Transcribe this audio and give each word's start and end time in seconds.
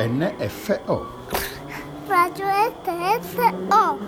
NFO. 0.00 1.04
Radio 2.08 2.46
NFO. 2.86 3.98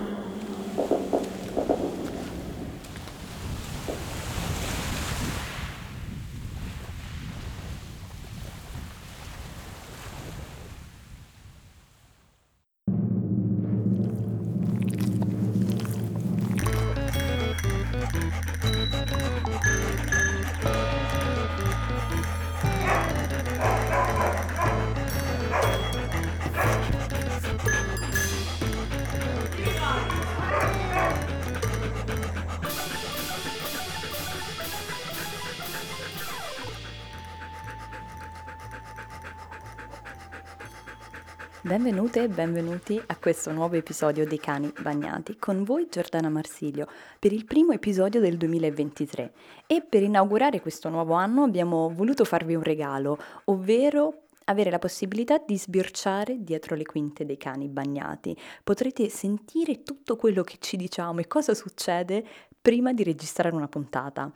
Benvenute 41.72 42.24
e 42.24 42.28
benvenuti 42.28 43.00
a 43.06 43.16
questo 43.16 43.50
nuovo 43.50 43.76
episodio 43.76 44.26
dei 44.26 44.38
Cani 44.38 44.70
Bagnati. 44.78 45.38
Con 45.38 45.64
voi 45.64 45.86
Giordana 45.90 46.28
Marsilio 46.28 46.86
per 47.18 47.32
il 47.32 47.46
primo 47.46 47.72
episodio 47.72 48.20
del 48.20 48.36
2023 48.36 49.32
e 49.66 49.80
per 49.80 50.02
inaugurare 50.02 50.60
questo 50.60 50.90
nuovo 50.90 51.14
anno 51.14 51.44
abbiamo 51.44 51.88
voluto 51.88 52.26
farvi 52.26 52.54
un 52.54 52.62
regalo, 52.62 53.16
ovvero 53.44 54.24
avere 54.44 54.68
la 54.68 54.78
possibilità 54.78 55.38
di 55.38 55.56
sbirciare 55.56 56.44
dietro 56.44 56.76
le 56.76 56.84
quinte 56.84 57.24
dei 57.24 57.38
cani 57.38 57.68
bagnati. 57.68 58.36
Potrete 58.62 59.08
sentire 59.08 59.82
tutto 59.82 60.16
quello 60.16 60.42
che 60.42 60.58
ci 60.60 60.76
diciamo 60.76 61.20
e 61.20 61.26
cosa 61.26 61.54
succede 61.54 62.22
prima 62.60 62.92
di 62.92 63.02
registrare 63.02 63.54
una 63.56 63.68
puntata. 63.68 64.30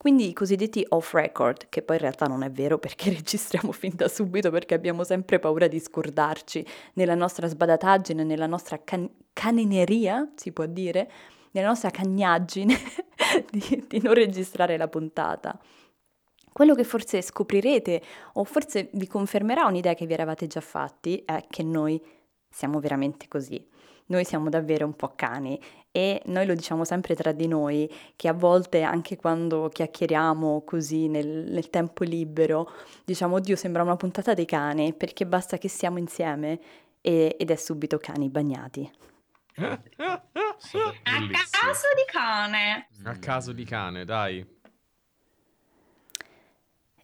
Quindi 0.00 0.30
i 0.30 0.32
cosiddetti 0.32 0.82
off 0.88 1.12
record, 1.12 1.68
che 1.68 1.82
poi 1.82 1.96
in 1.96 2.00
realtà 2.00 2.24
non 2.24 2.42
è 2.42 2.50
vero 2.50 2.78
perché 2.78 3.10
registriamo 3.12 3.70
fin 3.70 3.92
da 3.94 4.08
subito 4.08 4.50
perché 4.50 4.72
abbiamo 4.72 5.04
sempre 5.04 5.38
paura 5.38 5.68
di 5.68 5.78
scordarci 5.78 6.66
nella 6.94 7.14
nostra 7.14 7.46
sbadataggine, 7.46 8.24
nella 8.24 8.46
nostra 8.46 8.82
can- 8.82 9.10
canineria, 9.34 10.26
si 10.36 10.52
può 10.52 10.64
dire, 10.64 11.10
nella 11.50 11.68
nostra 11.68 11.90
cagnaggine 11.90 12.74
di, 13.52 13.84
di 13.86 14.00
non 14.00 14.14
registrare 14.14 14.78
la 14.78 14.88
puntata. 14.88 15.60
Quello 16.50 16.74
che 16.74 16.84
forse 16.84 17.20
scoprirete 17.20 18.00
o 18.32 18.44
forse 18.44 18.88
vi 18.94 19.06
confermerà 19.06 19.66
un'idea 19.66 19.92
che 19.92 20.06
vi 20.06 20.14
eravate 20.14 20.46
già 20.46 20.62
fatti 20.62 21.22
è 21.26 21.44
che 21.46 21.62
noi 21.62 22.02
siamo 22.48 22.80
veramente 22.80 23.28
così. 23.28 23.62
Noi 24.06 24.24
siamo 24.24 24.48
davvero 24.48 24.86
un 24.86 24.96
po' 24.96 25.12
cani 25.14 25.60
e 25.92 26.22
noi 26.26 26.46
lo 26.46 26.54
diciamo 26.54 26.84
sempre 26.84 27.14
tra 27.14 27.32
di 27.32 27.48
noi, 27.48 27.92
che 28.14 28.28
a 28.28 28.32
volte 28.32 28.82
anche 28.82 29.16
quando 29.16 29.68
chiacchieriamo 29.68 30.62
così 30.64 31.08
nel, 31.08 31.50
nel 31.50 31.68
tempo 31.70 32.04
libero, 32.04 32.70
diciamo, 33.04 33.36
oddio, 33.36 33.56
sembra 33.56 33.82
una 33.82 33.96
puntata 33.96 34.34
dei 34.34 34.46
cani, 34.46 34.94
perché 34.94 35.26
basta 35.26 35.58
che 35.58 35.68
siamo 35.68 35.98
insieme 35.98 36.60
e, 37.00 37.36
ed 37.38 37.50
è 37.50 37.56
subito 37.56 37.98
cani 37.98 38.28
bagnati. 38.28 38.90
A 39.56 39.80
caso 41.50 41.88
di 41.96 42.04
cane. 42.06 42.88
A 43.04 43.18
caso 43.18 43.52
di 43.52 43.64
cane, 43.64 44.04
dai. 44.04 44.58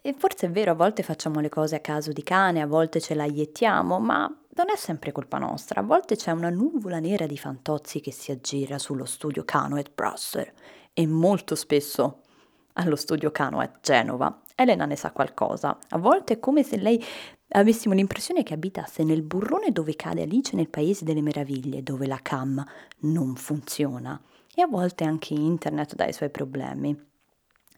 E 0.01 0.15
forse 0.17 0.47
è 0.47 0.49
vero, 0.49 0.71
a 0.71 0.75
volte 0.75 1.03
facciamo 1.03 1.41
le 1.41 1.49
cose 1.49 1.75
a 1.75 1.81
caso 1.81 2.13
di 2.13 2.23
cane, 2.23 2.61
a 2.61 2.65
volte 2.65 3.01
ce 3.01 3.13
la 3.13 3.25
iettiamo, 3.25 3.99
ma 3.99 4.33
non 4.57 4.71
è 4.71 4.75
sempre 4.75 5.11
colpa 5.11 5.37
nostra. 5.37 5.81
A 5.81 5.83
volte 5.83 6.15
c'è 6.15 6.31
una 6.31 6.49
nuvola 6.49 6.97
nera 6.97 7.27
di 7.27 7.37
fantozzi 7.37 7.99
che 7.99 8.11
si 8.11 8.31
aggira 8.31 8.79
sullo 8.79 9.05
studio 9.05 9.45
Canoet 9.45 9.91
Brasser 9.93 10.51
e 10.93 11.05
molto 11.05 11.53
spesso 11.53 12.21
allo 12.73 12.95
studio 12.95 13.29
Canoet 13.29 13.79
Genova. 13.81 14.41
Elena 14.55 14.85
ne 14.85 14.95
sa 14.95 15.11
qualcosa. 15.11 15.77
A 15.89 15.99
volte 15.99 16.33
è 16.33 16.39
come 16.39 16.63
se 16.63 16.77
lei 16.77 17.03
avessimo 17.49 17.93
l'impressione 17.93 18.41
che 18.41 18.55
abitasse 18.55 19.03
nel 19.03 19.21
burrone 19.21 19.71
dove 19.71 19.95
cade 19.95 20.23
Alice 20.23 20.55
nel 20.55 20.69
Paese 20.69 21.05
delle 21.05 21.21
Meraviglie, 21.21 21.83
dove 21.83 22.07
la 22.07 22.19
cam 22.23 22.65
non 23.01 23.35
funziona. 23.35 24.19
E 24.55 24.63
a 24.63 24.67
volte 24.67 25.03
anche 25.03 25.35
internet 25.35 25.93
dà 25.93 26.07
i 26.07 26.13
suoi 26.13 26.31
problemi. 26.31 26.99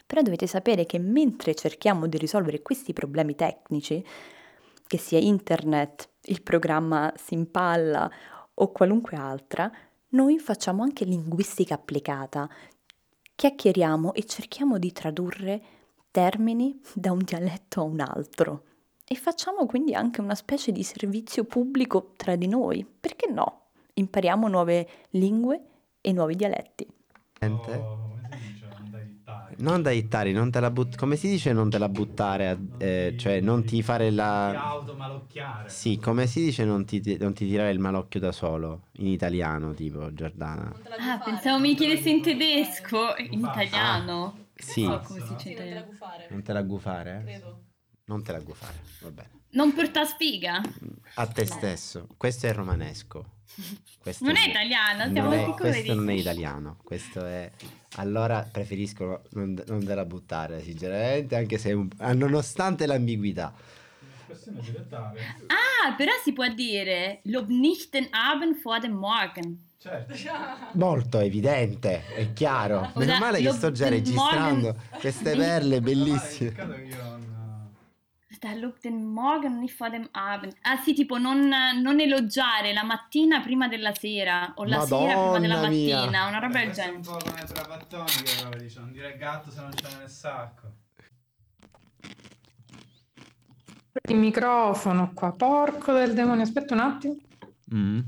Però 0.08 0.22
dovete 0.22 0.48
sapere 0.48 0.86
che 0.86 0.98
mentre 0.98 1.54
cerchiamo 1.56 2.08
di 2.08 2.18
risolvere 2.18 2.62
questi 2.62 2.94
problemi 2.94 3.36
tecnici, 3.36 4.04
che 4.90 4.98
sia 4.98 5.20
internet, 5.20 6.10
il 6.24 6.42
programma 6.42 7.14
si 7.16 7.36
impalla 7.36 8.10
o 8.56 8.72
qualunque 8.72 9.16
altra, 9.16 9.72
noi 10.10 10.40
facciamo 10.40 10.82
anche 10.82 11.06
linguistica 11.06 11.76
applicata, 11.76 12.50
chiacchieriamo 13.36 14.16
e 14.16 14.26
cerchiamo 14.26 14.80
di 14.80 14.92
tradurre 14.92 15.62
termini 16.10 16.82
da 16.96 17.12
un 17.12 17.20
dialetto 17.20 17.82
a 17.82 17.84
un 17.84 18.00
altro 18.00 18.64
e 19.06 19.14
facciamo 19.14 19.68
quindi 19.68 19.94
anche 19.94 20.22
una 20.22 20.34
specie 20.34 20.72
di 20.72 20.82
servizio 20.82 21.44
pubblico 21.44 22.14
tra 22.16 22.36
di 22.36 22.48
noi. 22.48 22.84
Perché 22.84 23.32
no? 23.32 23.66
Impariamo 23.94 24.48
nuove 24.48 24.88
lingue 25.12 25.62
e 26.02 26.12
nuovi 26.14 26.36
dialetti. 26.36 26.88
Oh, 27.42 28.09
non 29.60 29.82
da 29.82 29.92
ittare, 29.92 30.32
non 30.32 30.52
te 30.52 30.60
la 30.60 30.72
but- 30.72 30.96
come 30.96 31.16
si 31.16 31.28
dice 31.30 31.54
non 31.54 31.70
te 31.70 31.78
la 31.78 31.90
buttare, 31.90 32.58
eh, 32.78 33.14
cioè 33.18 33.40
non 33.42 33.64
ti 33.66 33.82
fare 33.84 34.10
la... 34.12 34.52
Automalocchiare. 34.52 35.70
Sì, 35.70 36.00
come 36.00 36.28
si 36.28 36.42
dice 36.44 36.66
non 36.66 36.86
ti, 36.86 37.02
non 37.20 37.34
ti 37.34 37.48
tirare 37.48 37.72
il 37.72 37.80
malocchio 37.80 38.20
da 38.20 38.32
solo, 38.32 38.88
in 38.94 39.08
italiano 39.08 39.74
tipo, 39.74 40.14
Giordana. 40.14 40.74
Ah, 40.98 41.22
pensavo 41.22 41.60
mi 41.60 41.76
chiedessi 41.76 42.10
in 42.10 42.22
tedesco, 42.22 43.16
in 43.32 43.40
italiano. 43.46 44.26
Ah, 44.26 44.44
sì. 44.56 44.88
Non 44.90 45.00
so 45.02 45.08
come 45.08 45.20
si 45.22 45.34
dice 45.36 45.44
Sì, 45.44 45.50
in 45.50 45.56
non 45.56 45.66
te 45.66 45.74
la 45.74 45.82
italiano. 45.82 45.86
gufare. 45.92 46.26
Non 46.30 46.44
te 46.44 46.54
la 46.54 46.62
gufare? 46.64 47.20
Credo. 47.24 47.60
Non 48.10 48.24
te 48.24 48.32
la 48.32 48.40
gufare, 48.40 48.82
va 49.02 49.12
bene. 49.12 49.30
Non 49.52 49.72
porta 49.72 50.04
spiga. 50.04 50.60
A 51.14 51.28
te 51.28 51.46
stesso. 51.46 52.08
Questo 52.18 52.48
è 52.48 52.54
romanesco. 52.54 53.38
Questo 54.00 54.26
Non 54.26 54.36
è 54.36 54.48
italiano, 54.48 55.12
siamo 55.14 55.30
non 55.30 55.40
è-. 55.40 55.54
Questo 55.54 55.94
non 55.94 56.10
è 56.10 56.14
italiano, 56.14 56.78
questo 56.84 57.24
è... 57.24 57.52
Allora 57.98 58.48
preferisco 58.52 59.22
non, 59.32 59.62
non 59.68 59.86
te 59.86 59.94
la 59.94 60.06
buttare, 60.06 60.64
sinceramente, 60.64 61.36
anche 61.36 61.60
se, 61.60 61.70
è 61.70 61.74
un- 61.74 61.88
ah, 61.98 62.14
nonostante 62.14 62.88
l'ambiguità. 62.88 63.54
Ah, 65.48 65.94
però 65.96 66.12
si 66.24 66.34
può 66.34 66.48
dire 66.48 67.20
Lob 67.26 67.50
nicht 67.50 67.92
den 67.92 68.08
Abend 68.10 68.60
vor 68.62 68.80
dem 68.80 68.94
Morgen. 68.94 69.68
Certo. 69.78 70.14
Molto 70.74 71.20
evidente, 71.20 72.06
è 72.16 72.34
chiaro. 72.34 72.92
Meno 72.96 73.18
male 73.20 73.40
che 73.40 73.52
sto 73.52 73.72
già 73.72 73.88
registrando 73.88 74.76
queste 75.00 75.36
perle 75.36 75.80
bellissime. 75.80 76.52
peccato 76.52 76.74
che 76.74 76.82
io 76.82 76.98
non... 77.04 77.28
Da 78.40 78.54
Lob 78.54 78.80
den 78.80 79.04
Morgen, 79.06 79.60
nicht 79.60 79.76
vor 79.76 79.90
dem 79.90 80.08
Abend. 80.14 80.56
Ah 80.62 80.78
sì, 80.78 80.94
tipo 80.94 81.18
non, 81.18 81.50
non 81.82 82.00
elogiare 82.00 82.72
la 82.72 82.84
mattina 82.84 83.42
prima 83.42 83.68
della 83.68 83.94
sera 83.94 84.54
o 84.56 84.64
la 84.64 84.80
sera 84.82 85.12
prima 85.12 85.40
della 85.40 85.56
Madonna 85.56 85.70
mia. 85.70 85.98
mattina, 86.00 86.28
una 86.28 86.40
roba 86.40 86.60
del 86.60 86.72
genere. 86.72 86.96
un 86.96 87.02
po' 87.02 87.18
come 87.18 87.44
Trapattoni 87.44 88.06
che 88.24 88.36
proprio 88.40 88.62
dice 88.62 88.80
non 88.80 88.92
dire 88.94 89.18
gatto 89.18 89.52
se 89.52 89.60
non 89.60 89.72
c'è 89.72 89.98
nel 89.98 90.10
sacco. 90.10 90.72
Il 94.08 94.16
microfono 94.16 95.12
qua, 95.14 95.34
porco 95.34 95.92
del 95.92 96.14
demonio, 96.14 96.44
aspetta 96.44 96.74
un 96.74 96.80
attimo. 96.80 97.16
Mm. 97.76 98.00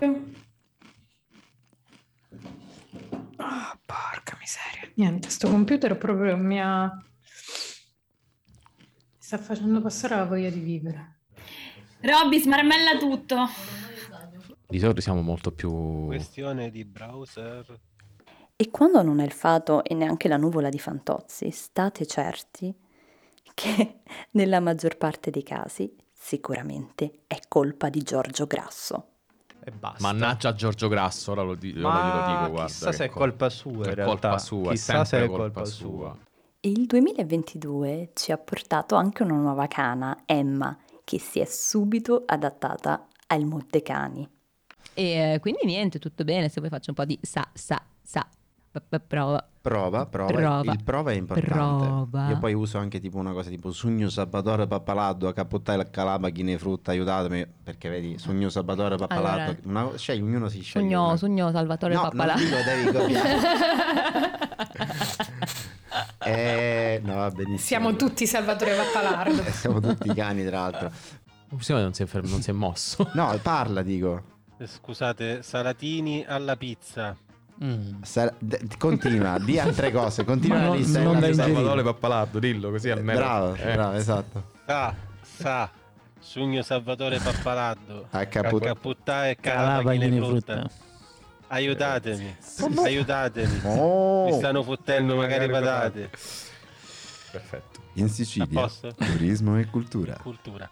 Ah, 0.00 0.14
Niente, 4.94 5.30
sto 5.30 5.48
computer 5.48 5.96
proprio 5.96 6.36
mi 6.36 6.60
ha... 6.60 6.84
mi 6.84 7.04
sta 9.18 9.38
facendo 9.38 9.80
passare 9.80 10.16
la 10.16 10.24
voglia 10.24 10.50
di 10.50 10.60
vivere. 10.60 11.20
Robby, 12.00 12.40
smarmella 12.40 12.98
tutto. 12.98 13.48
Di 14.66 14.78
solito 14.78 15.00
siamo 15.00 15.22
molto 15.22 15.52
più... 15.52 16.06
Questione 16.06 16.70
di 16.70 16.84
browser. 16.84 17.80
E 18.56 18.70
quando 18.70 19.02
non 19.02 19.20
è 19.20 19.24
il 19.24 19.32
fato 19.32 19.82
e 19.84 19.94
neanche 19.94 20.28
la 20.28 20.36
nuvola 20.36 20.68
di 20.68 20.78
Fantozzi, 20.78 21.50
state 21.50 22.06
certi 22.06 22.74
che 23.54 24.00
nella 24.32 24.60
maggior 24.60 24.96
parte 24.96 25.30
dei 25.30 25.42
casi 25.42 25.94
sicuramente 26.12 27.24
è 27.26 27.38
colpa 27.48 27.88
di 27.88 28.02
Giorgio 28.02 28.46
Grasso. 28.46 29.11
E 29.64 29.70
basta. 29.70 29.98
Mannaggia 30.00 30.54
Giorgio 30.54 30.88
Grasso, 30.88 31.30
ora 31.32 31.42
lo, 31.42 31.54
di- 31.54 31.72
ora 31.78 31.88
Ma 31.88 32.02
glielo 32.02 32.26
dico, 32.38 32.50
guarda. 32.50 32.64
chissà 32.66 32.92
se 32.92 33.04
è 33.04 33.08
col- 33.08 33.18
colpa 33.18 33.48
sua, 33.48 33.70
in 33.72 33.82
È 33.82 33.94
realtà. 33.94 34.04
colpa 34.28 34.38
sua, 34.38 34.68
è 34.70 34.74
Chissà 34.74 35.04
se 35.04 35.16
sempre 35.16 35.26
è 35.26 35.28
colpa, 35.28 35.42
colpa 35.60 35.64
sua. 35.64 35.88
sua. 35.88 36.16
E 36.60 36.68
il 36.68 36.86
2022 36.86 38.10
ci 38.14 38.32
ha 38.32 38.38
portato 38.38 38.94
anche 38.96 39.22
una 39.22 39.36
nuova 39.36 39.66
cana, 39.68 40.22
Emma, 40.26 40.76
che 41.04 41.18
si 41.18 41.40
è 41.40 41.44
subito 41.44 42.22
adattata 42.26 43.06
al 43.28 43.44
Montecani. 43.44 44.28
E 44.94 45.34
eh, 45.34 45.38
quindi 45.40 45.64
niente, 45.64 45.98
tutto 45.98 46.24
bene, 46.24 46.48
se 46.48 46.58
vuoi 46.60 46.70
faccio 46.70 46.90
un 46.90 46.96
po' 46.96 47.04
di 47.04 47.18
sa, 47.22 47.48
sa, 47.52 47.80
sa, 48.02 48.26
prova. 49.06 49.46
Prova, 49.62 50.06
prova, 50.06 50.32
Prova. 50.32 50.72
il 50.72 50.82
prova 50.82 51.12
è 51.12 51.14
importante. 51.14 51.86
Prova. 51.86 52.28
Io 52.30 52.38
poi 52.40 52.52
uso 52.52 52.78
anche 52.78 52.98
tipo 52.98 53.18
una 53.18 53.30
cosa 53.32 53.48
tipo 53.48 53.70
Sugno 53.70 54.08
Salvatore 54.08 54.66
Pappaladdo, 54.66 55.28
a 55.28 55.32
capottare 55.32 55.78
la 55.78 55.88
calama, 55.88 56.30
chi 56.30 56.42
ne 56.42 56.58
frutta, 56.58 56.90
aiutatemi, 56.90 57.46
perché 57.62 57.88
vedi, 57.88 58.18
Sugno 58.18 58.48
Salvatore 58.48 58.96
Pappaladdo, 58.96 59.56
Allora. 59.68 59.86
una- 59.86 59.96
scegli, 59.96 60.20
ognuno 60.20 60.48
si 60.48 60.62
sceglie 60.62 60.84
Sogno, 60.86 61.06
una. 61.06 61.16
sogno 61.16 61.50
Salvatore 61.52 61.94
No, 61.94 62.00
Pappalà. 62.02 62.34
non 62.34 62.42
dico, 62.44 62.56
devi 62.64 62.98
copiare. 62.98 63.38
Eh, 66.24 67.00
no, 67.04 67.14
va 67.16 67.30
benissimo. 67.30 67.58
Siamo 67.58 67.96
tutti 67.96 68.26
Salvatore 68.26 68.74
Pappalardo. 68.74 69.42
Siamo 69.50 69.80
tutti 69.80 70.12
cani, 70.14 70.44
tra 70.44 70.60
l'altro. 70.60 70.90
Ma 71.50 71.80
non 71.80 71.92
si 71.92 72.02
è, 72.02 72.06
ferm- 72.06 72.30
non 72.30 72.40
si 72.40 72.50
è 72.50 72.52
mosso. 72.52 73.10
No, 73.14 73.36
parla, 73.42 73.82
dico. 73.82 74.22
Eh, 74.58 74.66
Scusate, 74.66 75.42
Salatini 75.42 76.24
alla 76.26 76.56
pizza. 76.56 77.16
Mm. 77.62 78.02
Sar- 78.02 78.34
d- 78.38 78.76
continua, 78.76 79.38
di 79.38 79.58
altre 79.58 79.92
cose, 79.92 80.24
continua 80.26 80.58
la 80.58 80.64
non- 80.66 80.76
lista. 80.76 81.00
non 81.02 81.14
ingerire. 81.16 81.34
Salvatore 81.44 81.82
Pappalardo, 81.82 82.38
dillo 82.38 82.70
così 82.70 82.90
almeno. 82.90 83.18
Bravo, 83.18 83.54
Eh. 83.54 83.72
bravo, 83.72 83.96
esatto. 83.96 84.44
Sa, 84.66 84.94
sa. 85.20 85.70
Sugno 86.18 86.62
Salvatore 86.62 87.18
Pappalardo. 87.18 88.06
A 88.10 88.26
caput- 88.26 88.64
Caputtà 88.64 89.28
e 89.28 89.36
calabagine 89.36 90.16
frutta. 90.16 90.54
frutta. 90.54 90.70
Aiutatemi. 91.48 92.36
Aiutatemi. 92.82 93.60
Oh! 93.64 94.24
Mi 94.26 94.32
stanno 94.32 94.62
fottendo 94.62 95.16
magari 95.16 95.46
Magari 95.46 95.64
patate. 95.64 96.10
Perfetto. 97.30 97.80
In 97.94 98.08
Sicilia, 98.08 98.68
turismo 98.96 99.58
e 99.58 99.66
cultura. 99.66 100.16
Cultura. 100.22 100.70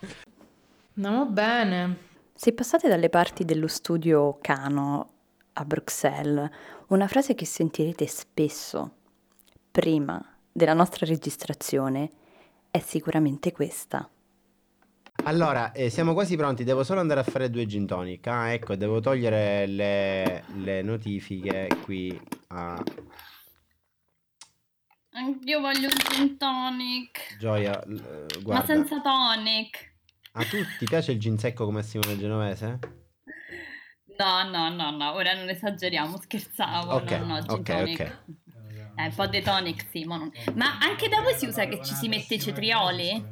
Andiamo 0.96 1.26
bene. 1.26 1.96
Se 2.34 2.52
passate 2.52 2.88
dalle 2.88 3.08
parti 3.10 3.44
dello 3.44 3.66
studio 3.68 4.38
Cano 4.40 5.10
a 5.60 5.64
Bruxelles, 5.66 6.48
una 6.88 7.06
frase 7.06 7.34
che 7.34 7.44
sentirete 7.44 8.06
spesso 8.06 8.94
prima 9.70 10.22
della 10.50 10.72
nostra 10.72 11.04
registrazione 11.06 12.10
è 12.70 12.78
sicuramente 12.78 13.52
questa. 13.52 14.08
Allora, 15.24 15.72
eh, 15.72 15.90
siamo 15.90 16.14
quasi 16.14 16.34
pronti, 16.36 16.64
devo 16.64 16.82
solo 16.82 17.00
andare 17.00 17.20
a 17.20 17.24
fare 17.24 17.50
due 17.50 17.66
gin 17.66 17.86
tonic. 17.86 18.26
Ah, 18.26 18.52
ecco, 18.52 18.74
devo 18.74 19.00
togliere 19.00 19.66
le, 19.66 20.44
le 20.56 20.80
notifiche 20.80 21.68
qui 21.84 22.18
a 22.48 22.82
Anch'io 25.12 25.60
voglio 25.60 25.88
un 25.88 25.98
gin 26.10 26.36
tonic. 26.38 27.36
Gioia. 27.38 27.82
l- 27.84 27.96
eh, 27.96 28.36
Ma 28.36 28.42
guarda. 28.42 28.64
senza 28.64 29.00
tonic. 29.02 29.94
A 30.32 30.44
tu 30.44 30.56
ti 30.78 30.86
piace 30.86 31.12
il 31.12 31.20
gin 31.20 31.36
secco 31.38 31.66
come 31.66 31.82
Simone 31.82 32.16
Genovese? 32.16 32.78
No, 34.20 34.42
no, 34.50 34.68
no, 34.68 34.90
no, 34.90 35.12
ora 35.14 35.32
non 35.34 35.48
esageriamo, 35.48 36.16
scherzavo. 36.18 36.92
Ok, 36.96 37.10
no, 37.20 37.24
no, 37.24 37.40
gin 37.40 37.60
ok, 37.60 37.70
tonic. 37.70 38.00
ok. 38.00 38.34
Eh, 38.96 39.04
un 39.06 39.14
po' 39.14 39.26
di 39.26 39.40
tonic, 39.40 39.86
sì, 39.88 40.04
ma, 40.04 40.16
non- 40.18 40.30
ma 40.56 40.78
anche 40.78 41.08
da 41.08 41.20
voi 41.22 41.34
si 41.38 41.46
usa 41.46 41.66
che 41.66 41.80
ci 41.82 41.94
si 41.94 42.08
mette 42.08 42.34
i 42.34 42.40
cetrioli? 42.40 43.24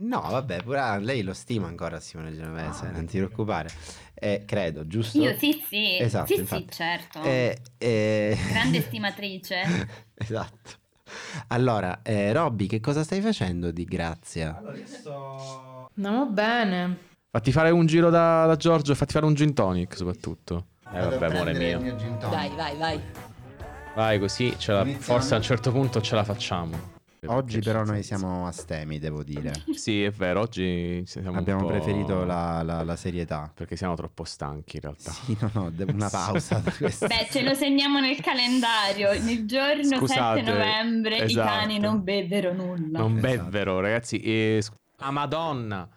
No, 0.00 0.20
vabbè, 0.20 0.62
pure 0.62 0.78
ah, 0.78 0.96
lei 0.98 1.22
lo 1.22 1.34
stima 1.34 1.66
ancora 1.68 2.00
Simone 2.00 2.32
Genovese, 2.34 2.90
non 2.90 3.04
ti 3.06 3.18
preoccupare. 3.18 3.70
Eh, 4.14 4.44
credo, 4.46 4.86
giusto? 4.86 5.22
Io 5.22 5.36
sì, 5.36 5.52
sì, 5.52 5.96
Esatto, 5.98 6.28
sì, 6.28 6.34
sì, 6.34 6.40
infatti. 6.40 6.76
certo. 6.76 7.20
Eh, 7.22 7.58
eh, 7.78 8.36
Grande 8.46 8.80
stimatrice. 8.82 9.62
esatto. 10.14 10.70
Allora, 11.48 12.00
eh, 12.02 12.32
Robby, 12.32 12.66
che 12.66 12.80
cosa 12.80 13.02
stai 13.04 13.20
facendo 13.20 13.70
di 13.70 13.84
grazia? 13.84 14.56
Allora, 14.56 14.76
io 14.76 14.86
sto... 14.86 15.90
Andiamo 15.94 16.26
bene. 16.30 17.08
Fatti 17.32 17.52
fare 17.52 17.70
un 17.70 17.86
giro 17.86 18.10
da, 18.10 18.44
da 18.46 18.56
Giorgio 18.56 18.90
e 18.90 18.94
fatti 18.96 19.12
fare 19.12 19.24
un 19.24 19.34
gin 19.34 19.54
tonic 19.54 19.94
soprattutto. 19.94 20.66
Eh 20.92 20.98
vabbè, 21.00 21.26
amore 21.26 21.52
mio. 21.54 21.78
Vai, 22.28 22.50
vai, 22.56 22.76
vai. 22.76 23.00
Vai 23.94 24.18
così, 24.18 24.52
ce 24.58 24.72
la- 24.72 24.84
forse 24.84 25.34
a 25.34 25.36
un 25.36 25.42
certo 25.44 25.70
punto 25.70 26.00
ce 26.00 26.16
la 26.16 26.24
facciamo. 26.24 26.98
Oggi 27.26 27.60
però 27.60 27.84
noi 27.84 28.02
siamo 28.02 28.48
astemi, 28.48 28.98
devo 28.98 29.22
dire. 29.22 29.52
Sì, 29.74 30.02
è 30.02 30.10
vero, 30.10 30.40
oggi 30.40 31.04
siamo 31.06 31.30
un 31.30 31.36
Abbiamo 31.36 31.60
po'- 31.60 31.68
preferito 31.68 32.24
la, 32.24 32.62
la- 32.64 32.82
la 32.82 32.96
serietà. 32.96 33.48
Perché 33.54 33.76
siamo 33.76 33.94
troppo 33.94 34.24
stanchi 34.24 34.76
in 34.76 34.82
realtà. 34.82 35.12
Sì, 35.12 35.36
no, 35.38 35.50
no, 35.52 35.72
una 35.92 36.08
pausa. 36.10 36.60
Beh, 36.60 37.28
ce 37.30 37.42
lo 37.42 37.54
segniamo 37.54 38.00
nel 38.00 38.20
calendario. 38.20 39.12
Il 39.12 39.46
giorno 39.46 39.98
Scusate, 39.98 40.40
7 40.42 40.50
novembre 40.50 41.16
i 41.18 41.20
esatto. 41.22 41.48
cani 41.48 41.78
non 41.78 42.02
bevvero 42.02 42.52
nulla. 42.52 42.98
Non 42.98 43.18
Esatto. 43.18 43.42
bevvero, 43.44 43.78
ragazzi. 43.78 44.18
E... 44.20 44.58
sc- 44.62 44.74
Ah, 45.02 45.12
madonna! 45.12 45.88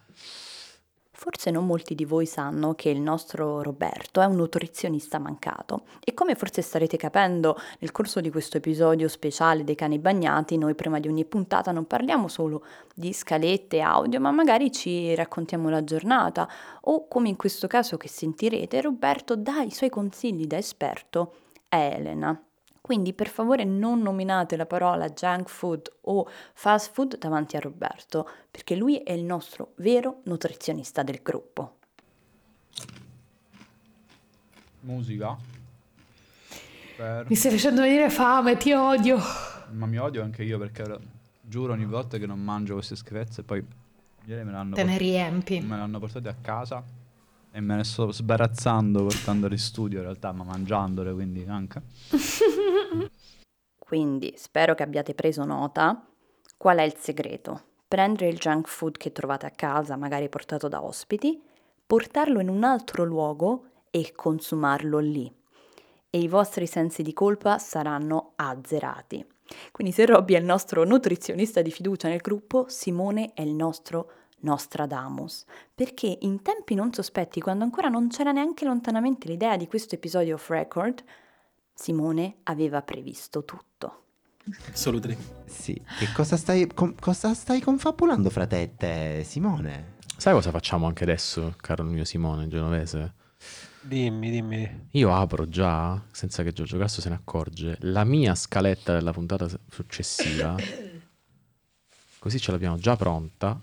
Forse 1.23 1.51
non 1.51 1.65
molti 1.65 1.95
di 1.95 2.03
voi 2.03 2.25
sanno 2.25 2.73
che 2.73 2.89
il 2.89 2.99
nostro 2.99 3.61
Roberto 3.63 4.19
è 4.19 4.25
un 4.25 4.35
nutrizionista 4.35 5.19
mancato 5.19 5.83
e 6.03 6.13
come 6.13 6.35
forse 6.35 6.61
starete 6.61 6.97
capendo 6.97 7.57
nel 7.79 7.93
corso 7.93 8.19
di 8.19 8.29
questo 8.29 8.57
episodio 8.57 9.07
speciale 9.07 9.63
dei 9.63 9.75
cani 9.75 9.99
bagnati, 9.99 10.57
noi 10.57 10.75
prima 10.75 10.99
di 10.99 11.07
ogni 11.07 11.23
puntata 11.23 11.71
non 11.71 11.87
parliamo 11.87 12.27
solo 12.27 12.65
di 12.93 13.13
scalette 13.13 13.79
audio, 13.79 14.19
ma 14.19 14.31
magari 14.31 14.69
ci 14.69 15.15
raccontiamo 15.15 15.69
la 15.69 15.85
giornata 15.85 16.45
o 16.81 17.07
come 17.07 17.29
in 17.29 17.37
questo 17.37 17.67
caso 17.67 17.95
che 17.95 18.09
sentirete, 18.09 18.81
Roberto 18.81 19.37
dà 19.37 19.61
i 19.61 19.71
suoi 19.71 19.89
consigli 19.89 20.45
da 20.45 20.57
esperto 20.57 21.35
a 21.69 21.77
Elena. 21.77 22.37
Quindi 22.85 23.13
per 23.13 23.29
favore 23.29 23.63
non 23.63 24.01
nominate 24.01 24.57
la 24.57 24.65
parola 24.65 25.07
junk 25.07 25.47
food 25.47 25.89
o 26.01 26.27
fast 26.53 26.91
food 26.91 27.17
davanti 27.17 27.55
a 27.55 27.61
Roberto, 27.61 28.29
perché 28.51 28.75
lui 28.75 28.97
è 28.97 29.13
il 29.13 29.23
nostro 29.23 29.71
vero 29.75 30.19
nutrizionista 30.23 31.01
del 31.01 31.21
gruppo. 31.23 31.77
Musica. 34.81 35.37
Per... 36.97 37.25
Mi 37.29 37.35
stai 37.35 37.51
facendo 37.51 37.83
venire 37.83 38.09
fame, 38.09 38.57
ti 38.57 38.73
odio. 38.73 39.17
Ma 39.69 39.85
mi 39.85 39.97
odio 39.97 40.21
anche 40.21 40.43
io 40.43 40.57
perché 40.57 40.83
giuro 41.39 41.71
ogni 41.71 41.85
volta 41.85 42.17
che 42.17 42.25
non 42.25 42.41
mangio 42.41 42.73
queste 42.73 42.97
schifezze 42.97 43.39
e 43.39 43.43
poi 43.45 43.65
ieri 44.25 44.43
me 44.43 44.51
l'hanno, 44.51 44.75
Te 44.75 44.83
ne 44.83 44.97
riempi. 44.97 45.61
me 45.61 45.77
l'hanno 45.77 45.99
portate 45.99 46.27
a 46.27 46.35
casa 46.41 46.83
e 47.55 47.61
me 47.61 47.75
ne 47.75 47.83
sto 47.83 48.11
sbarazzando 48.11 49.03
portandole 49.03 49.53
in 49.53 49.59
studio 49.59 49.99
in 49.99 50.05
realtà, 50.05 50.31
ma 50.31 50.43
mangiandole 50.43 51.13
quindi 51.13 51.45
anche. 51.47 51.81
Quindi 53.77 54.33
spero 54.37 54.73
che 54.73 54.81
abbiate 54.81 55.13
preso 55.13 55.43
nota. 55.43 56.03
Qual 56.57 56.77
è 56.77 56.81
il 56.81 56.95
segreto? 56.97 57.61
Prendere 57.87 58.29
il 58.29 58.39
junk 58.39 58.67
food 58.67 58.97
che 58.97 59.11
trovate 59.11 59.45
a 59.45 59.51
casa, 59.51 59.95
magari 59.97 60.29
portato 60.29 60.67
da 60.67 60.83
ospiti, 60.83 61.39
portarlo 61.85 62.39
in 62.39 62.49
un 62.49 62.63
altro 62.63 63.03
luogo 63.03 63.65
e 63.91 64.13
consumarlo 64.15 64.97
lì. 64.97 65.31
E 66.09 66.17
i 66.17 66.27
vostri 66.27 66.65
sensi 66.65 67.03
di 67.03 67.13
colpa 67.13 67.59
saranno 67.59 68.31
azzerati. 68.35 69.23
Quindi 69.71 69.93
se 69.93 70.07
Robby 70.07 70.33
è 70.33 70.39
il 70.39 70.45
nostro 70.45 70.83
nutrizionista 70.85 71.61
di 71.61 71.69
fiducia 71.69 72.07
nel 72.07 72.21
gruppo, 72.21 72.65
Simone 72.69 73.33
è 73.35 73.41
il 73.43 73.53
nostro 73.53 74.09
Nostradamus. 74.43 75.45
Perché 75.75 76.17
in 76.21 76.41
tempi 76.41 76.75
non 76.75 76.93
sospetti, 76.93 77.41
quando 77.41 77.63
ancora 77.63 77.89
non 77.89 78.07
c'era 78.07 78.31
neanche 78.31 78.65
lontanamente 78.65 79.27
l'idea 79.27 79.57
di 79.57 79.67
questo 79.67 79.95
episodio 79.95 80.35
off 80.35 80.49
record, 80.49 81.03
Simone 81.73 82.37
aveva 82.43 82.81
previsto 82.81 83.43
tutto. 83.43 84.01
Solo 84.73 84.99
tre. 84.99 85.17
Sì, 85.45 85.73
che 85.97 86.11
cosa 86.13 86.37
stai, 86.37 86.67
com- 86.73 86.95
cosa 86.99 87.33
stai 87.33 87.61
confabulando 87.61 88.29
fra 88.29 88.45
te 88.45 88.61
e 88.61 88.75
te, 88.75 89.23
Simone? 89.23 89.95
Sai 90.17 90.33
cosa 90.33 90.51
facciamo 90.51 90.85
anche 90.85 91.03
adesso, 91.03 91.55
caro 91.57 91.83
mio 91.83 92.03
Simone 92.03 92.47
Genovese? 92.47 93.13
Dimmi, 93.81 94.29
dimmi. 94.29 94.87
Io 94.91 95.13
apro 95.13 95.47
già, 95.49 96.01
senza 96.11 96.43
che 96.43 96.53
Giorgio 96.53 96.77
Grasso 96.77 97.01
se 97.01 97.09
ne 97.09 97.15
accorge, 97.15 97.77
la 97.81 98.03
mia 98.05 98.33
scaletta 98.35 98.93
della 98.93 99.11
puntata 99.11 99.47
successiva. 99.69 100.55
Così 102.19 102.39
ce 102.39 102.51
l'abbiamo 102.51 102.77
già 102.77 102.95
pronta. 102.95 103.59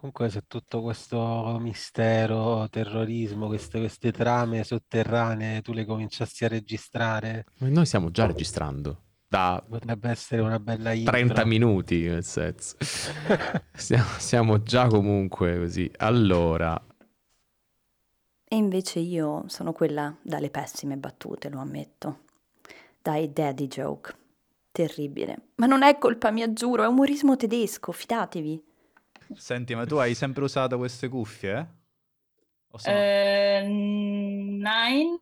Comunque 0.00 0.30
se 0.30 0.44
tutto 0.46 0.80
questo 0.80 1.58
mistero, 1.60 2.66
terrorismo, 2.70 3.48
queste, 3.48 3.80
queste 3.80 4.12
trame 4.12 4.64
sotterranee, 4.64 5.60
tu 5.60 5.74
le 5.74 5.84
cominciassi 5.84 6.46
a 6.46 6.48
registrare, 6.48 7.44
Ma 7.58 7.68
noi 7.68 7.84
stiamo 7.84 8.10
già 8.10 8.24
registrando. 8.24 9.02
Da 9.28 9.62
potrebbe 9.68 10.08
essere 10.08 10.40
una 10.40 10.58
bella 10.58 10.92
intro. 10.92 11.12
30 11.12 11.44
minuti, 11.44 12.08
nel 12.08 12.24
senso. 12.24 12.76
Stiamo, 13.74 14.08
siamo 14.16 14.62
già 14.62 14.86
comunque 14.86 15.58
così. 15.58 15.90
Allora, 15.98 16.82
E 18.44 18.56
invece 18.56 19.00
io 19.00 19.44
sono 19.48 19.72
quella 19.72 20.16
dalle 20.22 20.48
pessime 20.48 20.96
battute, 20.96 21.50
lo 21.50 21.60
ammetto. 21.60 22.20
Dai 23.02 23.30
daddy 23.30 23.66
joke. 23.66 24.14
Terribile. 24.72 25.50
Ma 25.56 25.66
non 25.66 25.82
è 25.82 25.98
colpa 25.98 26.30
mia, 26.30 26.50
giuro, 26.54 26.84
è 26.84 26.86
umorismo 26.86 27.36
tedesco, 27.36 27.92
fidatevi. 27.92 28.68
Senti, 29.34 29.74
ma 29.74 29.84
tu 29.86 29.96
hai 29.96 30.14
sempre 30.14 30.44
usato 30.44 30.76
queste 30.76 31.08
cuffie? 31.08 31.74
O 32.72 32.78
sono- 32.78 32.96
Eh, 32.96 33.62
nine? 33.66 35.20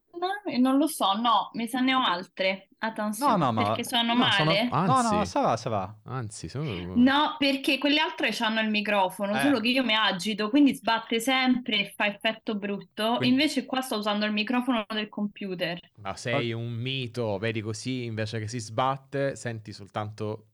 Non 0.58 0.76
lo 0.78 0.86
so, 0.86 1.12
no, 1.14 1.50
mi 1.54 1.66
sa 1.68 1.80
ne 1.80 1.94
ho 1.94 2.02
altre. 2.02 2.67
Attenzione, 2.80 3.36
No, 3.36 3.46
no, 3.46 3.52
ma- 3.52 3.62
perché 3.64 3.84
sono 3.84 4.14
no, 4.14 4.30
sono- 4.30 4.44
male? 4.52 4.68
ah, 4.70 4.84
No, 4.86 4.94
Anzi. 4.94 5.14
no, 5.14 5.24
sa 5.24 5.40
va, 5.40 5.56
sa 5.56 5.68
va. 5.68 5.94
Anzi, 6.04 6.48
sono... 6.48 6.94
No, 6.94 7.34
perché 7.36 7.76
quelle 7.78 7.98
altre 7.98 8.32
hanno 8.38 8.60
il 8.60 8.70
microfono, 8.70 9.36
Eh. 9.36 9.40
solo 9.40 9.58
che 9.58 9.66
io 9.68 9.82
mi 9.82 9.94
agito, 9.96 10.48
quindi 10.48 10.74
sbatte 10.74 11.18
sempre 11.18 11.80
e 11.80 11.92
fa 11.96 12.06
effetto 12.06 12.54
brutto. 12.54 13.16
Quindi- 13.16 13.28
Invece 13.38 13.64
qua 13.66 13.80
sto 13.80 13.96
usando 13.96 14.26
il 14.26 14.32
microfono 14.32 14.86
del 14.88 15.08
computer. 15.08 15.78
Ma 16.02 16.14
sei 16.16 16.52
un 16.52 16.70
mito, 16.72 17.36
vedi 17.38 17.60
così, 17.60 18.04
invece 18.04 18.38
che 18.38 18.46
si 18.46 18.60
sbatte, 18.60 19.34
senti 19.34 19.72
soltanto 19.72 20.44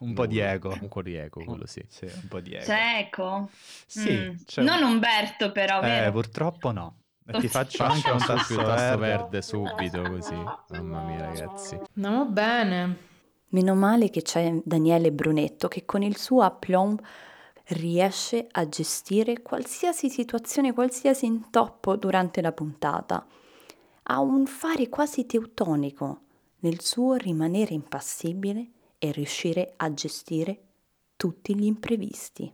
Un 0.00 0.12
po' 0.14 0.26
di 0.26 0.38
eco. 0.38 0.76
Un 0.80 0.88
po' 0.88 1.02
di 1.02 1.14
eco, 1.14 1.42
quello 1.44 1.66
sì. 1.66 1.84
Sì, 1.88 2.04
un 2.04 2.28
po' 2.28 2.40
di 2.40 2.54
eco. 2.54 2.64
C'è 2.64 2.98
eco? 3.00 3.48
Sì, 3.86 4.12
Mm. 4.12 4.34
c'è- 4.44 4.62
Non 4.62 4.82
Umberto 4.82 5.50
però, 5.52 5.80
Eh, 5.82 6.10
purtroppo 6.12 6.70
no. 6.72 6.94
E 7.32 7.40
ti 7.40 7.48
faccio 7.48 7.82
anche 7.84 8.10
un 8.10 8.18
tasto 8.18 8.56
tasto 8.56 8.64
verde. 8.64 8.96
verde 8.96 9.42
subito 9.42 10.02
così. 10.02 10.34
Mamma 10.68 11.02
mia, 11.02 11.26
ragazzi. 11.26 11.78
Andiamo 11.94 12.26
bene. 12.26 12.96
Meno 13.48 13.74
male 13.74 14.10
che 14.10 14.22
c'è 14.22 14.60
Daniele 14.64 15.12
Brunetto 15.12 15.68
che 15.68 15.84
con 15.84 16.02
il 16.02 16.16
suo 16.16 16.42
aplomb 16.42 17.00
riesce 17.68 18.46
a 18.50 18.68
gestire 18.68 19.42
qualsiasi 19.42 20.08
situazione, 20.08 20.72
qualsiasi 20.72 21.26
intoppo 21.26 21.96
durante 21.96 22.40
la 22.40 22.52
puntata. 22.52 23.26
Ha 24.02 24.20
un 24.20 24.46
fare 24.46 24.88
quasi 24.88 25.26
teutonico 25.26 26.20
nel 26.60 26.80
suo 26.80 27.14
rimanere 27.14 27.74
impassibile 27.74 28.70
e 28.98 29.12
riuscire 29.12 29.74
a 29.76 29.92
gestire 29.94 30.60
tutti 31.16 31.56
gli 31.56 31.64
imprevisti. 31.64 32.52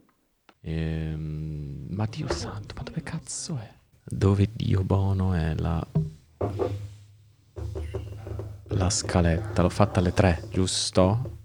Ehm, 0.61 1.87
ma 1.89 2.05
Dio 2.05 2.31
santo, 2.31 2.73
ma 2.75 2.83
dove 2.83 3.01
cazzo 3.01 3.57
è? 3.57 3.75
Dove 4.09 4.49
Dio 4.53 4.83
Bono 4.83 5.33
è 5.33 5.53
la... 5.55 5.85
La 8.71 8.89
scaletta, 8.89 9.61
l'ho 9.61 9.69
fatta 9.69 9.99
alle 9.99 10.13
tre, 10.13 10.43
giusto? 10.51 11.35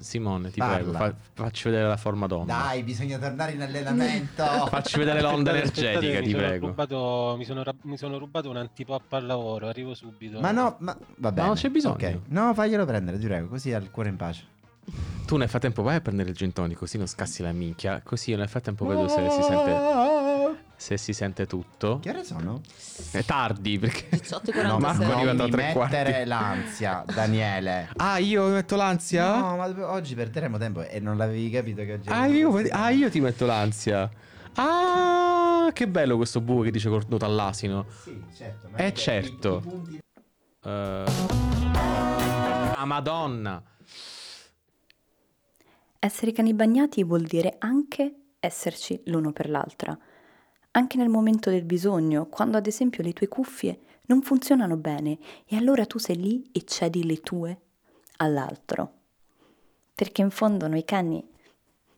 Simone, 0.00 0.50
ti 0.50 0.58
Parla. 0.58 0.76
prego, 0.76 0.92
fa- 0.92 1.14
facci 1.44 1.68
vedere 1.68 1.86
la 1.86 1.96
forma 1.98 2.26
d'onda. 2.26 2.54
Dai, 2.54 2.82
bisogna 2.82 3.18
tornare 3.18 3.52
in 3.52 3.60
allenamento. 3.60 4.42
Facci 4.68 4.96
vedere 4.98 5.20
l'onda 5.20 5.50
Aspettate, 5.52 5.80
energetica, 5.80 5.98
aspettate, 5.98 6.22
ti 6.22 6.26
mi 6.26 6.30
sono 6.32 6.46
prego. 6.46 6.66
rubato- 6.68 7.34
mi, 7.36 7.44
sono, 7.44 7.62
mi 7.82 7.96
sono 7.98 8.18
rubato 8.18 8.48
un 8.48 8.56
antipop 8.56 9.12
al 9.12 9.26
lavoro, 9.26 9.68
arrivo 9.68 9.92
subito. 9.94 10.40
Ma 10.40 10.52
no, 10.52 10.76
ma 10.80 10.96
va 11.18 11.32
bene. 11.32 11.46
non 11.48 11.56
c'è 11.56 11.68
bisogno. 11.68 11.94
Ok. 11.94 12.18
No, 12.28 12.54
faglielo 12.54 12.86
prendere, 12.86 13.18
ti 13.18 13.26
prego, 13.26 13.48
così 13.48 13.72
ha 13.74 13.78
il 13.78 13.90
cuore 13.90 14.08
in 14.08 14.16
pace. 14.16 14.44
Tu 15.26 15.36
nel 15.36 15.48
frattempo 15.50 15.82
vai 15.82 15.96
a 15.96 16.00
prendere 16.00 16.30
il 16.30 16.34
gin 16.34 16.52
tonic, 16.54 16.78
così 16.78 16.96
non 16.96 17.06
scassi 17.06 17.42
la 17.42 17.52
minchia. 17.52 18.00
Così 18.02 18.30
io 18.30 18.38
nel 18.38 18.48
frattempo 18.48 18.86
vedo 18.86 19.06
se 19.06 19.28
si 19.30 19.42
sente, 19.42 19.70
se 20.80 20.96
si 20.96 21.12
sente 21.12 21.46
tutto. 21.46 21.98
Che 22.00 22.08
ore 22.08 22.24
sono? 22.24 22.62
È 23.10 23.22
tardi 23.22 23.78
perché 23.78 24.08
18.46. 24.16 24.64
No, 24.64 24.78
Marco 24.78 25.02
non 25.02 25.10
arriva 25.12 25.32
da 25.34 25.44
mi 25.44 25.50
tre 25.50 25.72
quarti. 25.72 25.94
mettere 25.96 26.24
l'ansia, 26.24 27.04
Daniele. 27.06 27.90
Ah, 27.96 28.16
io 28.16 28.46
metto 28.48 28.76
l'ansia? 28.76 29.40
No, 29.40 29.56
ma 29.56 29.90
oggi 29.92 30.14
perderemo 30.14 30.56
tempo 30.56 30.80
e 30.80 30.98
non 30.98 31.18
l'avevi 31.18 31.50
capito 31.50 31.82
che 31.82 31.92
oggi 31.92 32.08
Ah 32.08 32.24
io, 32.26 32.54
ah, 32.70 32.88
io 32.88 33.10
ti 33.10 33.20
metto 33.20 33.44
l'ansia. 33.44 34.08
Ah, 34.54 35.68
che 35.74 35.86
bello 35.86 36.16
questo 36.16 36.40
buco 36.40 36.62
che 36.62 36.70
dice 36.70 36.88
cornuto 36.88 37.26
all'asino. 37.26 37.84
Sì, 38.02 38.18
certo. 38.34 38.68
ma 38.70 38.78
Eh, 38.78 38.86
è 38.86 38.92
certo. 38.92 39.56
i- 39.62 39.66
i 39.66 39.70
punti- 39.70 39.98
Eh, 40.64 41.04
Ah, 42.74 42.84
madonna. 42.86 43.62
Essere 45.98 46.32
cani 46.32 46.54
bagnati 46.54 47.04
vuol 47.04 47.24
dire 47.24 47.56
anche 47.58 48.14
esserci 48.40 48.98
l'uno 49.06 49.32
per 49.32 49.50
l'altra. 49.50 49.96
Anche 50.72 50.96
nel 50.96 51.08
momento 51.08 51.50
del 51.50 51.64
bisogno, 51.64 52.26
quando 52.26 52.56
ad 52.56 52.66
esempio 52.66 53.02
le 53.02 53.12
tue 53.12 53.26
cuffie 53.26 53.80
non 54.06 54.22
funzionano 54.22 54.76
bene 54.76 55.18
e 55.44 55.56
allora 55.56 55.84
tu 55.84 55.98
sei 55.98 56.16
lì 56.16 56.48
e 56.52 56.64
cedi 56.64 57.04
le 57.04 57.20
tue 57.20 57.60
all'altro. 58.18 58.92
Perché 59.94 60.22
in 60.22 60.30
fondo 60.30 60.68
noi 60.68 60.84
cani 60.84 61.26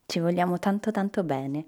ci 0.07 0.21
vogliamo 0.21 0.59
tanto 0.59 0.91
tanto 0.91 1.23
bene. 1.23 1.67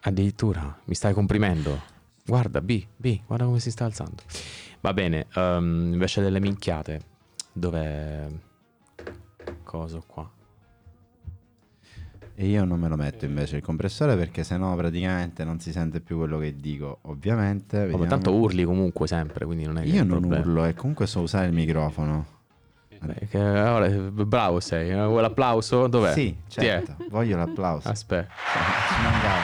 Addirittura 0.00 0.80
mi 0.84 0.94
stai 0.94 1.12
comprimendo. 1.12 1.78
Guarda, 2.24 2.62
B, 2.62 2.86
B, 2.96 3.20
guarda 3.26 3.44
come 3.44 3.60
si 3.60 3.70
sta 3.70 3.84
alzando. 3.84 4.22
Va 4.80 4.94
bene, 4.94 5.26
ehm, 5.34 5.92
invece 5.92 6.22
delle 6.22 6.40
minchiate, 6.40 7.00
dov'è... 7.52 8.28
Coso 9.62 10.02
qua? 10.06 10.30
E 12.40 12.46
io 12.46 12.64
non 12.64 12.80
me 12.80 12.88
lo 12.88 12.96
metto 12.96 13.26
invece 13.26 13.56
il 13.56 13.62
compressore 13.62 14.16
perché 14.16 14.44
sennò 14.44 14.74
praticamente 14.74 15.44
non 15.44 15.60
si 15.60 15.72
sente 15.72 16.00
più 16.00 16.16
quello 16.16 16.38
che 16.38 16.56
dico. 16.56 17.00
Ovviamente. 17.02 17.80
Vediamo. 17.80 18.06
tanto 18.06 18.32
urli 18.32 18.64
comunque 18.64 19.06
sempre, 19.06 19.44
quindi 19.44 19.66
non 19.66 19.76
è 19.76 19.82
che 19.82 19.88
Io 19.88 20.04
non 20.04 20.20
problema. 20.20 20.42
urlo 20.42 20.64
e 20.64 20.72
comunque 20.72 21.06
so 21.06 21.20
usare 21.20 21.48
il 21.48 21.52
microfono. 21.52 22.24
Beh, 22.98 23.26
che- 23.28 23.38
ora, 23.38 23.88
bravo 23.90 24.58
sei, 24.58 24.88
eh, 24.88 25.04
vuoi 25.04 25.20
l'applauso? 25.20 25.86
Dov'è? 25.86 26.14
Sì, 26.14 26.34
certo. 26.48 26.96
Voglio 27.10 27.36
l'applauso. 27.36 27.90
Aspetta. 27.90 28.32
Ci 28.32 29.02
mancava. 29.02 29.42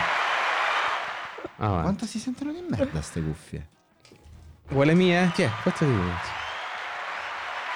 Avanti. 1.59 1.83
Quanto 1.83 2.07
si 2.07 2.19
sentono 2.19 2.53
di 2.53 2.65
merda 2.67 3.03
ste 3.03 3.23
cuffie? 3.23 3.69
Vuoi 4.69 4.87
le 4.87 4.95
mie? 4.95 5.31
Di 5.37 5.45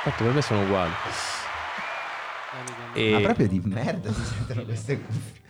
Tanto 0.03 0.25
per 0.25 0.33
me 0.33 0.41
sono 0.41 0.63
uguali. 0.63 0.93
E... 2.95 3.11
Ma 3.13 3.21
proprio 3.21 3.49
di 3.49 3.61
merda 3.65 4.13
si 4.13 4.25
sentono 4.25 4.65
queste 4.65 5.01
cuffie. 5.01 5.41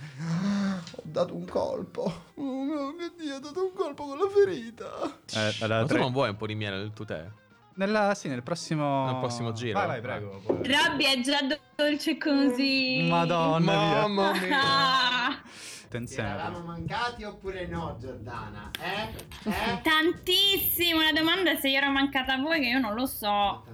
Ho 0.97 1.03
dato 1.03 1.35
un 1.35 1.47
colpo. 1.47 2.25
Oh 2.35 2.93
mio 2.93 3.13
Dio, 3.17 3.37
ho 3.37 3.39
dato 3.39 3.65
un 3.65 3.73
colpo 3.75 4.05
con 4.07 4.19
la 4.19 4.29
ferita. 4.29 5.19
Eh, 5.35 5.67
Ma 5.67 5.85
tu 5.87 5.97
non 5.97 6.13
vuoi 6.13 6.29
un 6.29 6.37
po' 6.37 6.47
di 6.47 6.55
miele 6.55 6.77
nel 6.77 6.93
tuo 6.93 7.05
tè? 7.05 7.27
Nella, 7.75 8.15
sì, 8.15 8.29
nel 8.29 8.43
prossimo... 8.43 9.07
Nel 9.07 9.19
prossimo 9.21 9.53
giro? 9.53 9.79
Vai, 9.79 9.87
vai, 9.87 10.01
prego. 10.03 10.43
Robby 10.47 11.05
è 11.05 11.21
già 11.21 11.39
dolce 11.75 12.19
così. 12.19 13.07
Madonna 13.09 14.07
mia. 14.07 14.61
Ah, 14.61 15.41
Attenzione. 15.87 16.61
mancati 16.65 17.25
oppure 17.25 17.67
no, 17.67 17.97
Giordana? 17.99 18.71
Eh? 18.81 19.51
Eh? 19.51 19.81
tantissimo. 19.83 21.01
La 21.01 21.13
domanda 21.13 21.53
è 21.53 21.57
se 21.57 21.69
io 21.69 21.79
ero 21.79 21.91
mancata 21.91 22.35
a 22.35 22.39
voi, 22.39 22.61
che 22.61 22.67
io 22.67 22.79
non 22.79 22.95
lo 22.95 23.07
so. 23.07 23.65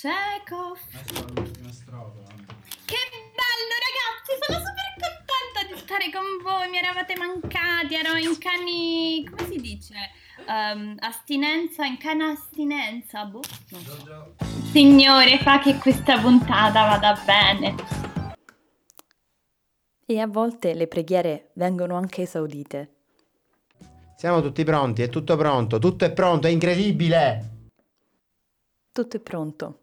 Chekhov. 0.00 0.78
Che 0.88 1.02
bello 3.36 3.76
ragazzi, 3.84 4.32
sono 4.40 4.58
super 4.58 4.88
contenta 4.96 5.60
di 5.68 5.78
stare 5.78 6.10
con 6.10 6.24
voi, 6.42 6.70
mi 6.70 6.78
eravate 6.78 7.14
mancati, 7.18 7.96
ero 7.96 8.16
in 8.16 8.38
cani, 8.38 9.28
come 9.28 9.46
si 9.46 9.60
dice? 9.60 9.94
Ehm, 10.48 10.96
astinenza, 11.00 11.84
in 11.84 11.98
cana 11.98 12.30
astinenza, 12.30 13.26
boh. 13.26 13.42
so. 13.42 14.34
Signore, 14.72 15.36
fa 15.36 15.58
che 15.58 15.76
questa 15.76 16.18
puntata 16.18 16.86
vada 16.86 17.20
bene. 17.22 17.74
E 20.06 20.18
a 20.18 20.26
volte 20.26 20.72
le 20.72 20.86
preghiere 20.86 21.50
vengono 21.56 21.96
anche 21.96 22.22
esaudite. 22.22 22.94
Siamo 24.16 24.40
tutti 24.40 24.64
pronti, 24.64 25.02
è 25.02 25.10
tutto 25.10 25.36
pronto, 25.36 25.78
tutto 25.78 26.06
è 26.06 26.12
pronto, 26.12 26.46
è 26.46 26.50
incredibile. 26.50 27.68
Tutto 28.92 29.16
è 29.18 29.20
pronto. 29.20 29.79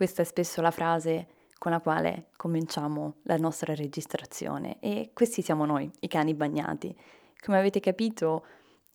Questa 0.00 0.22
è 0.22 0.24
spesso 0.24 0.62
la 0.62 0.70
frase 0.70 1.26
con 1.58 1.72
la 1.72 1.80
quale 1.80 2.28
cominciamo 2.38 3.16
la 3.24 3.36
nostra 3.36 3.74
registrazione 3.74 4.78
e 4.80 5.10
questi 5.12 5.42
siamo 5.42 5.66
noi, 5.66 5.90
i 6.00 6.08
cani 6.08 6.32
bagnati. 6.32 6.96
Come 7.38 7.58
avete 7.58 7.80
capito, 7.80 8.46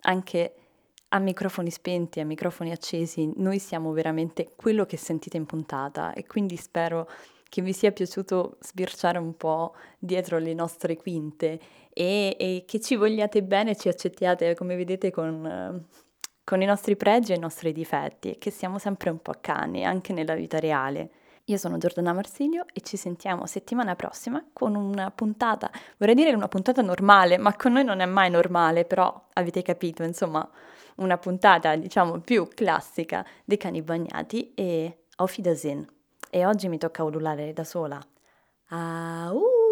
anche 0.01 0.55
a 1.09 1.19
microfoni 1.19 1.69
spenti, 1.69 2.21
a 2.21 2.25
microfoni 2.25 2.71
accesi, 2.71 3.31
noi 3.35 3.59
siamo 3.59 3.91
veramente 3.91 4.53
quello 4.55 4.87
che 4.87 4.97
sentite 4.97 5.37
in 5.37 5.45
puntata 5.45 6.11
e 6.13 6.25
quindi 6.25 6.55
spero 6.55 7.07
che 7.49 7.61
vi 7.61 7.71
sia 7.71 7.91
piaciuto 7.91 8.57
sbirciare 8.61 9.19
un 9.19 9.37
po' 9.37 9.75
dietro 9.99 10.39
le 10.39 10.55
nostre 10.55 10.97
quinte 10.97 11.59
e, 11.93 12.35
e 12.39 12.63
che 12.65 12.79
ci 12.79 12.95
vogliate 12.95 13.43
bene, 13.43 13.75
ci 13.75 13.89
accettiate 13.89 14.55
come 14.55 14.75
vedete 14.75 15.11
con, 15.11 15.45
eh, 15.45 16.03
con 16.45 16.61
i 16.61 16.65
nostri 16.65 16.95
pregi 16.95 17.33
e 17.33 17.35
i 17.35 17.39
nostri 17.39 17.73
difetti 17.73 18.37
che 18.37 18.51
siamo 18.51 18.77
sempre 18.77 19.09
un 19.09 19.19
po' 19.19 19.33
cani 19.41 19.83
anche 19.83 20.13
nella 20.13 20.35
vita 20.35 20.59
reale. 20.59 21.09
Io 21.45 21.57
sono 21.57 21.77
Giordana 21.77 22.13
Marsilio 22.13 22.65
e 22.71 22.81
ci 22.81 22.97
sentiamo 22.97 23.45
settimana 23.45 23.95
prossima 23.95 24.43
con 24.53 24.75
una 24.75 25.11
puntata, 25.11 25.69
vorrei 25.97 26.15
dire 26.15 26.33
una 26.33 26.47
puntata 26.47 26.81
normale, 26.81 27.37
ma 27.37 27.55
con 27.55 27.73
noi 27.73 27.83
non 27.83 27.99
è 27.99 28.05
mai 28.05 28.29
normale, 28.29 28.85
però 28.85 29.27
avete 29.33 29.61
capito, 29.61 30.01
insomma, 30.03 30.47
una 30.97 31.17
puntata 31.17 31.75
diciamo 31.75 32.19
più 32.19 32.47
classica 32.47 33.25
dei 33.43 33.57
cani 33.57 33.81
bagnati 33.81 34.53
e 34.55 35.05
auf 35.17 35.35
Wiedersehen. 35.37 35.85
E 36.31 36.45
oggi 36.45 36.67
mi 36.67 36.77
tocca 36.77 37.03
ululare 37.03 37.53
da 37.53 37.63
sola. 37.63 37.99
Au! 38.69 39.64